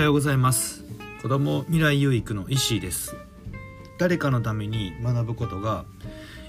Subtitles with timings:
[0.00, 0.82] はようございます。
[1.20, 3.16] 子供未来有育の石井です。
[3.98, 5.84] 誰かのために学ぶことが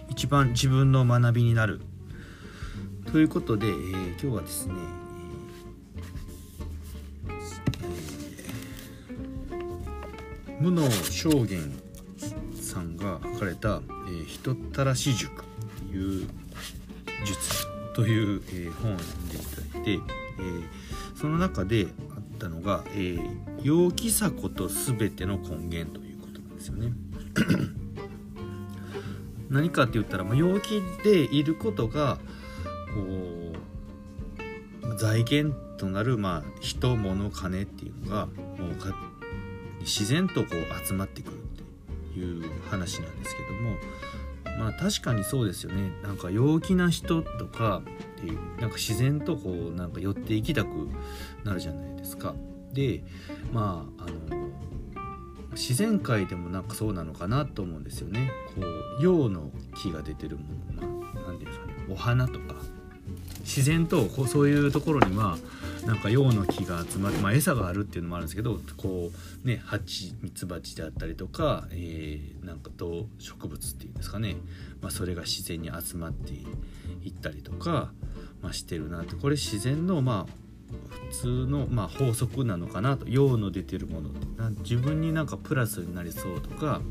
[0.07, 1.81] 一番自分の学びになる。
[3.11, 4.75] ということで、えー、今日はですね、
[9.49, 11.73] えー、無能証言
[12.55, 15.43] さんが書かれた「えー、人たらし塾」
[15.91, 16.29] という
[17.25, 21.87] 術という、えー、本を読んでいただいて、えー、その中で
[22.47, 26.91] ったのが「えー、陽気さこと全ての根源」ということなんですよね。
[29.49, 32.17] 何かって言ったら、まあ、陽気でいることが
[32.95, 33.53] こ
[34.89, 38.33] う財源となる、まあ、人物金っていうのがも
[38.71, 38.95] うか
[39.81, 41.37] 自然とこう集まってくるっ
[42.13, 43.75] ていう話なんですけども
[44.57, 47.81] まあ確かにそうですよねなんか陽気な人とか
[48.21, 50.67] っていうなんか自然とこうなんか寄っていきたく
[51.43, 52.35] なるじゃないですか。
[52.71, 53.03] で
[53.51, 54.51] まああの
[55.53, 58.31] 自然界でもなんかそうなのかなと思うんですよね。
[58.55, 62.55] こう陽の木が出てるものまあ何て言うんですかねお花とか
[63.39, 65.37] 自然とこうそういうところには
[65.85, 69.11] なんか陽の木が集まって、まあ、餌があるっていうのもあるんですけどこ
[69.43, 74.35] うね蜂ミツバチであったりとか、えー、なんか動植物っていうんですかね、
[74.81, 76.33] まあ、それが自然に集まって
[77.03, 77.91] いったりとか、
[78.41, 79.15] まあ、してるなって。
[79.15, 80.41] これ自然のまあ
[81.09, 83.07] 普通の、まあ、法則なのかなと。
[83.09, 84.09] 陽の出てるもの
[84.59, 86.81] 自分になんかプラスになりそうとか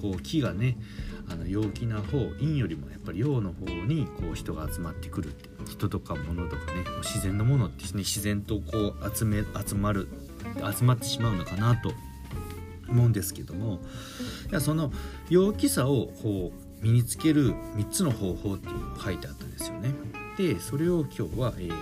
[0.00, 0.76] こう木がね
[1.28, 10.08] あの陽気な方陰よりもやっぱり陽の方にこう人が集まってくるって人とか物とかね自然のものってね自然とこう集め集まる
[10.76, 11.92] 集まってしまうのかなと
[12.88, 13.80] 思うんですけども
[14.50, 14.92] いやその
[15.28, 19.92] 陽気さをこう身につける3つの方法っていうのが書いてあったんですよね。
[20.36, 21.72] でそれを今日は、えー、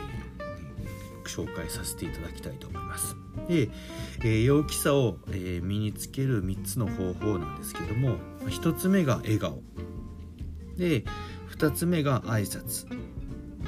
[1.25, 3.15] 紹介させていただきたいと思います。
[3.48, 3.70] で、
[4.20, 8.17] えー、陽気さを、えー、身につける3つの方法なんですけども
[8.47, 9.63] 1つ目が笑顔
[10.77, 11.05] で
[11.57, 12.86] 2つ目が挨拶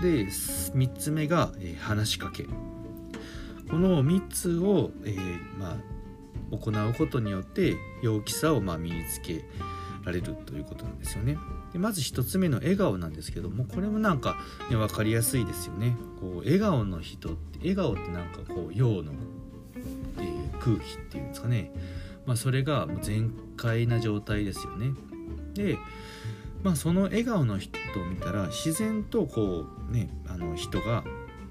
[0.00, 5.76] で3つ目が、えー、話しかけこの3つを、えー、まあ、
[6.50, 9.44] 行うことによって陽気さを、まあ、身につけ
[10.04, 11.36] られるということなんですよね。
[11.72, 14.36] でまず1つ目の笑顔なんですけどもこれもなんか、
[14.70, 15.96] ね、分かりやすいですよね。
[16.20, 19.12] こう笑顔の人って笑顔ってなんかこう陽の、
[20.18, 21.72] えー、空気っていうんですかね、
[22.26, 24.92] まあ、それが全開な状態ですよね。
[25.54, 25.78] で
[26.62, 31.04] まあ、その笑顔の人を見たら自然とこうねあの人が、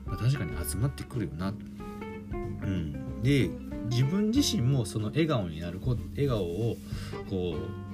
[0.05, 2.33] ま、確かに集まってくるよな、う
[2.67, 3.49] ん、で
[3.89, 6.75] 自分自身もその笑顔になる笑顔を
[7.29, 7.89] こう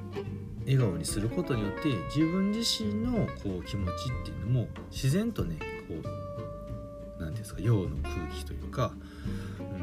[0.65, 8.91] 笑顔にすることによって自分自身のこう気持ちっていうのも自然とねこう何ですか陽の空気というか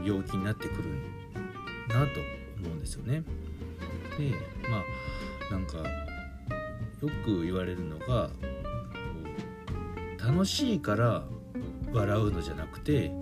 [0.04, 0.90] 陽気になってくる
[1.88, 2.20] なと
[2.60, 3.22] 思うんですよね。
[4.18, 4.32] で
[4.68, 4.82] ま
[5.50, 5.78] あなんか
[7.02, 8.30] よく言われるのが
[10.18, 11.24] 楽しいから
[11.92, 13.12] 笑うのじゃなくて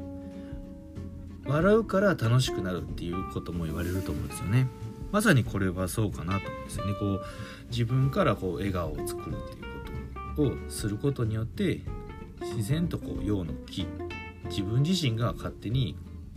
[1.47, 4.69] 笑うから楽しくなるっていうことも言われると思うんですよね。
[5.11, 6.95] まさにこれはそうかなと思うんですよね。
[6.95, 7.23] こう
[7.71, 11.81] 自分からこう笑顔を作るっていうことをすることによって
[12.41, 13.87] 自然とこう陽の木
[14.51, 15.97] 自分自身が勝手に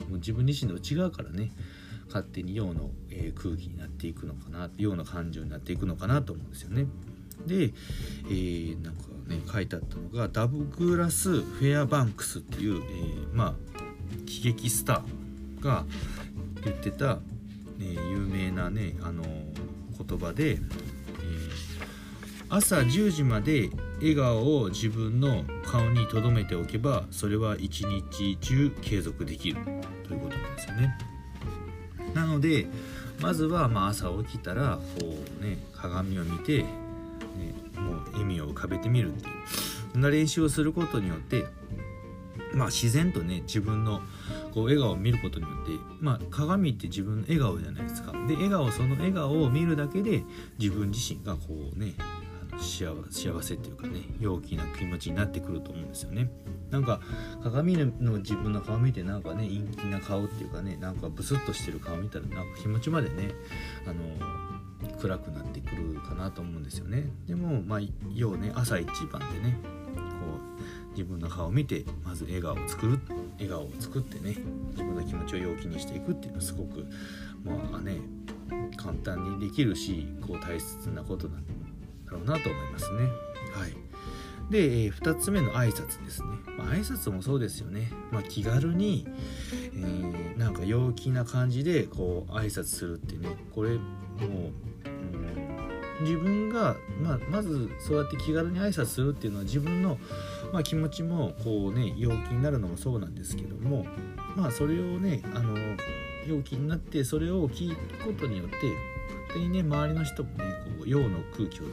[0.09, 1.51] もう自分自身の内側からね
[2.07, 6.85] 勝手に陽の、え、空気になっていくのかな陽の感情になっていくのかなと思うんですよね。
[7.45, 7.73] で、
[8.25, 13.53] えー、なんかね書いてあったのがダブグラス・フェアバンクスっていう、えー、まあ
[14.25, 15.85] 喜劇スターが
[16.63, 17.19] 言ってた、
[17.79, 20.59] え、有名なねあの言葉で、えー、
[22.49, 23.69] 朝10時まで
[23.99, 29.57] 笑顔を自分の顔に留めておけばそれは一日中継続できる
[30.07, 30.97] ということなんですよね。
[32.13, 32.67] なので
[33.21, 36.65] まずはまあ朝起きたらこうね鏡を見て
[37.79, 39.35] もう笑みを浮かべてみるっていう
[39.93, 41.45] そんな練習をすることによって
[42.53, 44.01] まあ自然とね自分の
[44.53, 48.11] こう笑顔を見ることによってまあ鏡って自分の笑顔じゃないですか。
[48.27, 50.23] で笑顔その笑顔を見るだけで
[50.59, 51.93] 自分自身がこうね
[52.59, 56.29] 幸幸せっていうかね陽気な気持ちになってくると思うんですよね。
[56.69, 57.01] なんか
[57.43, 63.31] 鏡の自分の顔見てなんかね陰気な顔っていうかねなんかブスッとしてる顔見たらなんか気持ちまでね
[63.85, 64.52] あの
[64.99, 67.05] 暗くなってくるかなと思うんですよね。
[67.27, 67.79] でもまあ
[68.13, 69.57] 要ね朝一番でね
[69.95, 70.01] こ
[70.59, 72.99] う自分の顔を見てまず笑顔を作る
[73.37, 74.35] 笑顔を作ってね
[74.71, 76.85] 自分の気持ちを陽気にしていくっていうのはすごく
[77.43, 77.97] まあね
[78.77, 81.53] 簡単にできるしこう大切なことなんだ
[82.11, 82.99] ろうなと思いますね。
[83.53, 83.93] はい。
[84.49, 89.07] で、え2つ目の挨拶ですね、まあ、挨拶もそうですよね、まあ、気軽に、
[89.73, 93.77] えー、なんか陽気な感じでこう挨拶するってねこれ
[94.23, 94.51] も、
[95.99, 99.97] うん、自分が、まあ、まずそうやって気軽に挨拶するっていうのは自分の、
[100.51, 103.85] まあ、気持ちもこうね陽気になるのもそうなんですけども
[104.35, 105.57] まあそれをねあの
[106.27, 108.55] 陽気になってそれを聞くことによって
[109.27, 110.45] 勝手にね周りの人もね
[110.77, 111.63] こう陽の空気を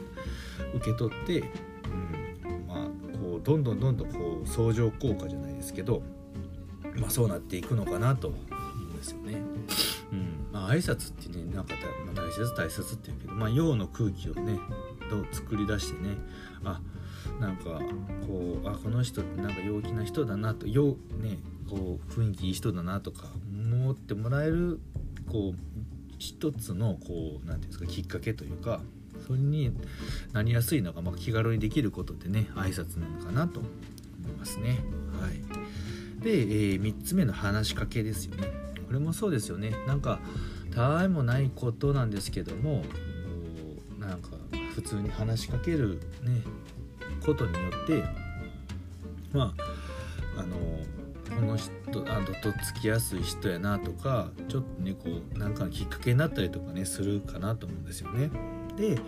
[0.75, 6.01] 受け取って、うんまあ、こうどんどんどんどんこう相乗効果じゃないですけど、
[6.95, 9.50] まあ、そうなっていくのかなと思うんですよね。
[10.71, 11.75] 挨拶ってねなんか、
[12.05, 14.57] まあ、大切大切って言うけど、まあ、陽の空気をね
[15.09, 16.15] どう作り出してね
[16.63, 16.79] あ
[17.39, 17.81] なんか
[18.25, 21.39] こうあこの人ってなんか陽気な人だなと陽ね
[21.69, 24.79] こう雰囲気いい人だなとか思ってもらえる
[25.29, 25.59] こう
[26.19, 28.81] 一つのこう何て言うんですかきっかけというか
[29.27, 29.71] それに
[30.31, 33.69] なりやすいのが、まあ、気軽にできることでね挨拶なのかなと思
[34.29, 34.79] いますね。
[35.19, 38.70] はい、で、えー、3つ目の話しかけですよね。
[38.91, 39.71] これもそうですよね。
[39.87, 40.19] なんか
[40.75, 42.83] たわいもないことなんですけども
[43.97, 44.31] なんか
[44.75, 46.41] 普通に話しかけるね
[47.25, 48.03] ことによって
[49.31, 49.53] ま
[50.35, 50.57] ああの
[51.39, 51.71] この人
[52.13, 58.29] あのとっつきやすい人やなとかちょっとねこうなんかきっかけになったりとかねするかなと思うんですよね。
[58.77, 58.99] で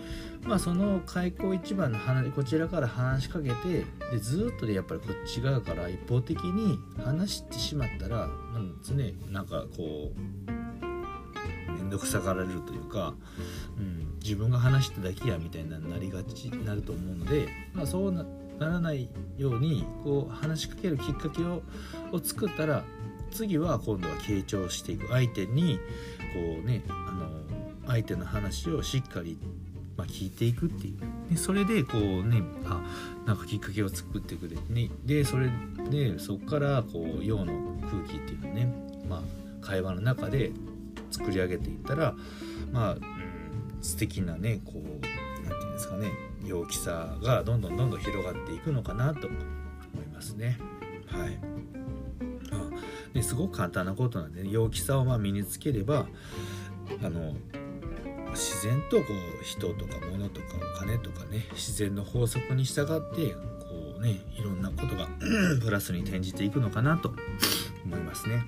[0.42, 8.94] まあその開口一番の話こちらから話しかけてでずっとでやっぱりこっち側から一方的に話してしまったら、まあ、常
[9.30, 13.14] なんかこう面倒くさがられるというか、
[13.78, 18.24] うん、自分が話しただけやみたいななりがちになると思うので、まあ、そうな
[18.58, 21.62] ならないようにこう話しかけるきっかけを
[22.12, 22.84] を作ったら
[23.32, 25.80] 次は今度は傾聴していく相手に
[26.32, 27.43] こうねあの
[27.86, 29.38] 相手の話をしっかり、
[29.96, 31.32] まあ、聞いていくっていう。
[31.32, 32.82] でそれでこうねあ
[33.26, 34.90] なんかきっかけを作ってくれてね。
[35.04, 35.50] でそれ
[35.90, 37.52] でそこからこう陽の
[37.82, 38.74] 空気っていうのね、
[39.08, 39.20] まあ、
[39.60, 40.52] 会話の中で
[41.10, 42.14] 作り上げていったら
[42.72, 43.02] まあ、うん、
[43.80, 46.12] 素敵なねこう何て言うんですかね
[46.44, 49.36] 陽気さがどんどんどんどん広がっていくのかなと思
[50.02, 50.58] いますね。
[51.06, 51.38] はい、
[53.14, 56.06] ですごく簡単なことなんで、ね、陽気さをま身につければ
[57.02, 57.34] あの
[58.34, 59.04] 自然とこ
[59.40, 60.46] う人とか物とか
[60.76, 63.38] お金とかね自然の法則に従ってこ
[63.98, 65.08] うねいろんなことが
[65.62, 67.14] プラスに転じていくのかなと
[67.84, 68.44] 思いますね。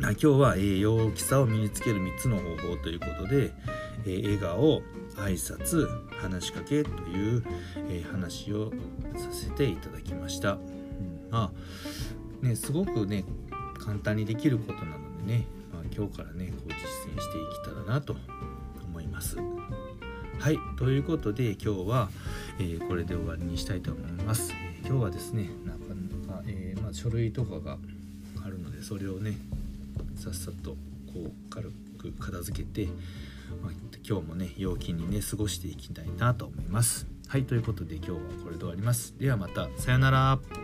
[0.00, 3.52] 今日は、えー、陽気さを身につける3つの方法ということで、
[4.04, 4.82] えー、笑顔
[5.16, 5.86] 挨拶
[6.20, 7.44] 話しかけという、
[7.88, 8.72] えー、話を
[9.16, 11.52] させていただきました、うん、ま
[12.42, 13.24] あねすごくね
[13.78, 18.16] 簡単にできることなのでね、まあ、今日からねこう実践していけたらなと
[19.14, 19.38] ます。
[20.38, 22.10] はいということで今日は、
[22.58, 25.78] えー、これで終わりにしたいと思います、えー、今日はですねなか
[26.28, 27.78] なか、えまあ、書類とかが
[28.44, 29.38] あるのでそれをね
[30.16, 30.76] さっさとこ
[31.16, 32.88] う軽く片付けて
[33.62, 33.72] まあ、
[34.06, 37.06] 今日もね陽気にね過ごしていきたいなと思います。
[37.28, 39.14] はいということで今日はこれで終わります。
[39.18, 40.63] ではまたさようなら。